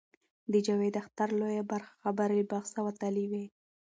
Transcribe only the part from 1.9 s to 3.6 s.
خبرې له بحث وتلې وې.